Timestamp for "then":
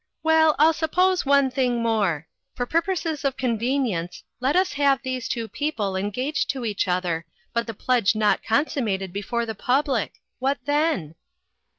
10.65-11.13